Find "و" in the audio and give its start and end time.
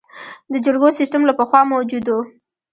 2.09-2.13